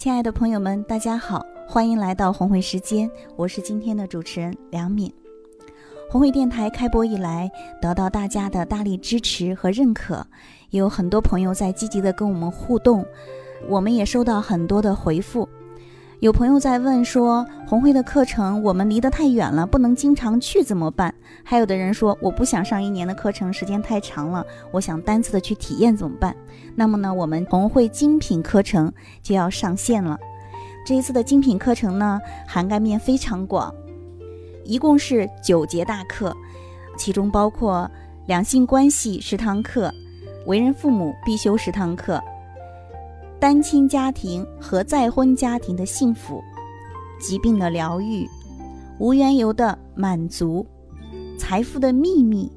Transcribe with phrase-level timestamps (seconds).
[0.00, 5.12] 亲爱的朋友们，大家好，欢迎来到红会时间，我是今天的主持人梁敏。
[6.08, 7.50] 红会电台开播以来，
[7.82, 10.26] 得到大家的大力支持和认可，
[10.70, 13.04] 也有很多朋友在积极的跟我们互动，
[13.68, 15.46] 我们也收到很多的回复。
[16.20, 21.14] 有朋友在问说，红会的课程我们离得太远了，不能经常去怎么办？
[21.42, 26.36] 还有的人说，我不想上一年的课程，时间太长了，我想单次的去体验怎么办？
[26.74, 28.92] 那么呢，我们红会精品课程
[29.22, 30.18] 就要上线了。
[30.84, 33.74] 这一次的精品课程呢，涵盖面非常广，
[34.62, 36.36] 一共是九节大课，
[36.98, 37.90] 其中包括
[38.26, 39.90] 两性关系十堂课，
[40.44, 42.22] 为人父母必修十堂课。
[43.40, 46.42] 单亲家庭和再婚家庭的幸福，
[47.18, 48.28] 疾病的疗愈，
[48.98, 50.66] 无缘由的满足，
[51.38, 52.52] 财富的秘密，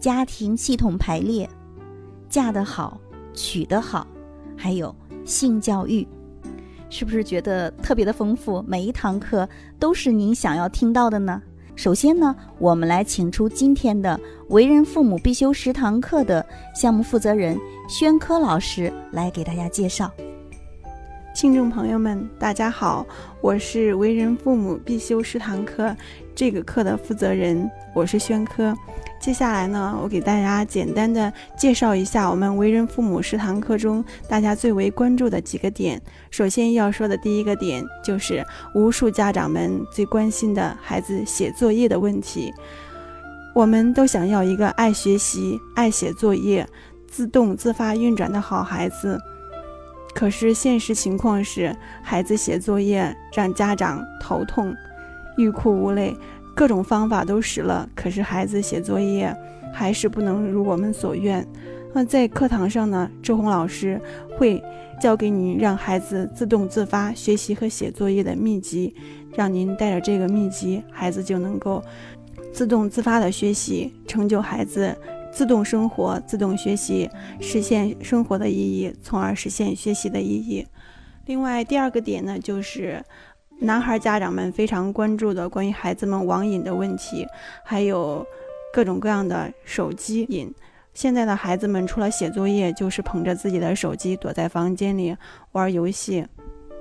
[0.00, 1.46] 家庭系统排列，
[2.26, 2.98] 嫁得好，
[3.34, 4.06] 娶得好，
[4.56, 6.08] 还有性教育，
[6.88, 8.64] 是不是觉得特别的丰富？
[8.66, 9.46] 每一堂课
[9.78, 11.42] 都是您想要听到的呢？
[11.76, 16.44] 首先呢，我们来请出今天的为人父母必修十堂课的
[16.74, 17.58] 项目负责人
[17.88, 20.10] 宣科老师来给大家介绍。
[21.34, 23.04] 听众朋友们，大家好，
[23.40, 25.94] 我是为人父母必修十堂课
[26.32, 28.72] 这个课的负责人，我是宣科。
[29.20, 36.00] 接下来呢，我给大家简单的介绍一下我们为人父母十堂课中大家最为关注的几个点。
[36.30, 42.54] 首先要说的第一个点就是无数家长们最关心的孩子写作业的问题。
[43.52, 46.64] 我们都想要一个爱学习、爱写作业、
[47.08, 49.20] 自动自发运转的好孩子。
[50.14, 54.74] 可是现实情况是，孩子写作业让家长头痛，
[55.36, 56.16] 欲哭无泪，
[56.54, 59.36] 各种方法都使了，可是孩子写作业
[59.72, 61.46] 还是不能如我们所愿。
[61.92, 64.00] 那在课堂上呢，周红老师
[64.36, 64.62] 会
[65.00, 68.94] 教给您让孩子自动自发学习和写作业的秘籍，
[69.34, 71.82] 让您带着这个秘籍，孩子就能够
[72.52, 74.96] 自动自发的学习，成就孩子。
[75.34, 80.64] 自动生活、自动学习，实现生活的意义，从而实现学习的意义。
[81.26, 83.04] 另外，第二个点呢，就是
[83.58, 87.26] 男孩家长们非常关注的关于孩子们网瘾的问题，
[87.64, 88.24] 还有
[88.72, 90.54] 各种各样的手机瘾。
[90.92, 95.16] 现在的孩子们除了写作业，就是捧着自己的手机躲在房间里
[95.50, 96.24] 玩游戏。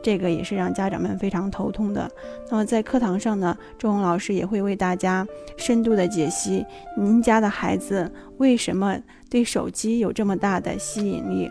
[0.04, 2.12] 这个也是让家长们非常头痛的。
[2.52, 5.26] 那么在课堂上呢，周红老师也会为大家
[5.58, 6.64] 深度的解析
[6.98, 9.00] 您家的孩子为什么
[9.30, 11.50] 对手机有这么大的吸引力，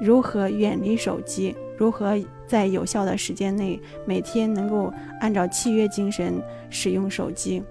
[0.00, 2.16] 如何远离手机，如何
[2.46, 7.62] 在有效的时间内每天能够按照契约精神使用手机。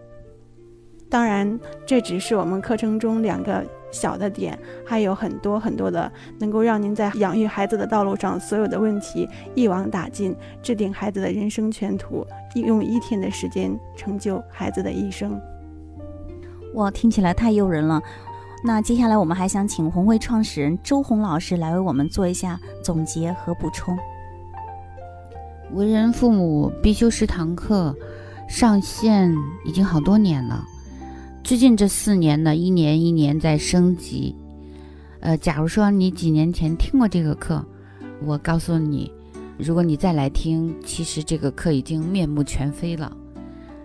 [1.09, 3.63] 当然，这只是我们课程中两个。
[3.93, 15.39] 小的点还有很多很多的，能够让您在养育孩子的道路上所有的问题一网打尽，制定孩子的人生全图，用一天的时间成就孩子的一生。
[16.73, 18.01] 哇，听起来太诱人了！
[18.65, 23.95] 那接下来我们还想请红会创始人周红老师来为我们做一下总结和补充。
[25.73, 27.95] 为人父母必修十堂课
[28.47, 30.63] 上线已经好多年了。
[31.43, 34.33] 最近这四年呢，一年一年在升级。
[35.19, 37.63] 呃，假如说你几年前听过这个课，
[38.25, 39.11] 我告诉你，
[39.57, 43.11] 如果你再来听，其实这个课已经面目全非了，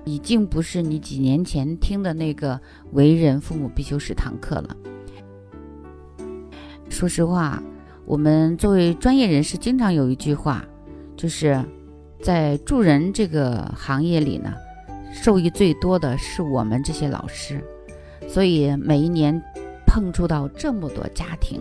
[0.05, 2.61] 已经不是你几年前听的那个
[2.93, 4.77] 为人父母必修十堂课了。
[6.89, 7.61] 说实话，
[8.07, 10.65] 我们作为专业人士，经常有一句话，
[11.17, 11.61] 就是
[12.23, 14.55] 在助人这个行业里呢。
[15.13, 17.63] 受益最多的是我们这些老师，
[18.29, 19.41] 所以每一年
[19.87, 21.61] 碰触到这么多家庭，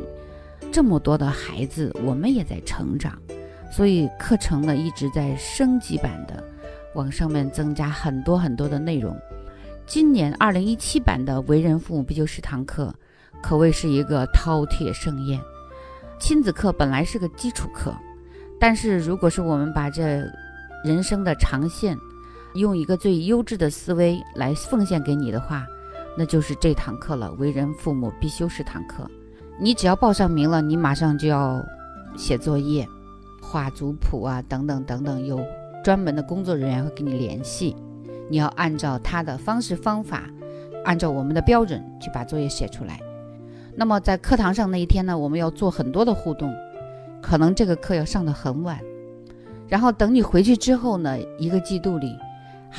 [0.72, 3.18] 这么多的孩子，我们也在成长，
[3.72, 6.44] 所以课程呢一直在升级版的
[6.94, 9.18] 往上面增加很多很多的内容。
[9.86, 12.94] 今年二零一七版的为人父母必修十堂课，
[13.42, 15.40] 可谓是一个饕餮盛宴。
[16.20, 17.96] 亲子课本来是个基础课，
[18.60, 20.24] 但是如果是我们把这
[20.84, 21.98] 人生的长线。
[22.54, 25.66] 用一个最优质的思维来奉献给你的话，
[26.18, 27.32] 那就是这堂课了。
[27.34, 29.08] 为人父母必修十堂课，
[29.60, 31.64] 你只要报上名了，你马上就要
[32.16, 32.88] 写作业、
[33.42, 35.40] 画族谱啊，等等等等，有
[35.84, 37.76] 专门的工作人员会跟你联系。
[38.30, 40.24] 你要按照他的方式方法，
[40.84, 43.00] 按照我们的标准去把作业写出来。
[43.76, 46.52] 那么在课堂上那一天呢，我们要做很多的互动，
[47.22, 48.80] 可能这个课要上的很晚，
[49.68, 52.18] 然后等你回去之后呢，一个季度里。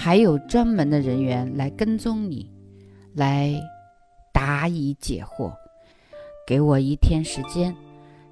[0.00, 2.48] 还有专门的人员来跟踪你，
[3.14, 3.52] 来
[4.32, 5.52] 答疑解惑。
[6.46, 7.74] 给我一天时间，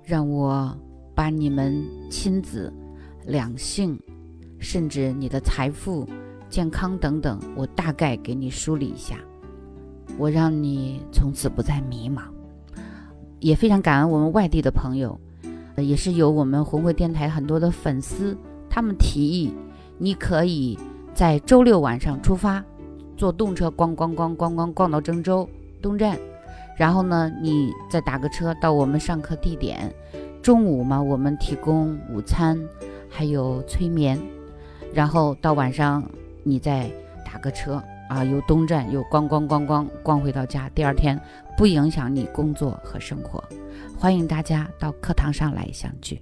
[0.05, 0.73] 让我
[1.13, 2.73] 把你们亲子
[3.27, 3.99] 两性，
[4.61, 6.09] 甚至你的财富、
[6.49, 9.17] 健康等等，我大概给你梳理一下，
[10.17, 12.23] 我让你从此不再迷茫。
[13.41, 15.21] 也非常感恩我们外地的朋友，
[15.77, 18.39] 也是有我们红会电台很多的粉丝，
[18.71, 19.53] 他们提议，
[19.99, 20.79] 你可以
[21.17, 22.63] 在周六晚上出发，
[23.17, 25.49] 坐动车咣咣咣咣咣逛到郑州
[25.81, 26.19] 东站，
[26.77, 29.91] 然后呢，你再打个车到我们上课地点，
[30.43, 32.61] 中午嘛，我们提供午餐，
[33.09, 34.21] 还有催眠，
[34.93, 36.05] 然后到晚上
[36.43, 36.91] 你再
[37.25, 41.19] 打个车啊，由东站又咣咣咣咣逛回到家，第二天。
[41.57, 43.43] 不影响你工作和生活，
[43.99, 46.21] 欢迎大家到课堂上来相聚。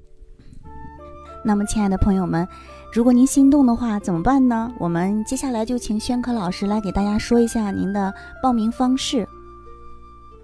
[1.44, 2.48] 那么，亲爱的朋友们，
[2.90, 4.72] 如果您心动的话，怎么办呢？
[4.78, 8.12] 我们接下来就请宣科老师来给大家说一下您的
[8.42, 9.28] 报名方式。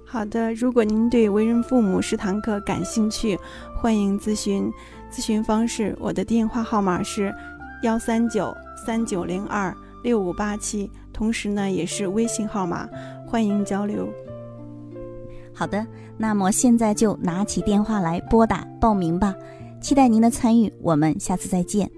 [0.04, 3.38] 好的，如果您对为人父母十堂课感兴趣，
[3.74, 4.70] 欢迎咨询。
[5.10, 7.34] 咨询方式，我的电话号码是
[7.82, 8.54] 幺三九
[8.86, 9.74] 三九零二
[10.04, 12.88] 六五八七，同时呢也是微信号码，
[13.26, 14.08] 欢迎交流。
[15.52, 15.84] 好的，
[16.16, 19.34] 那么现在就拿起电话来拨打报名吧，
[19.80, 21.90] 期待您的参与，我们下次再见。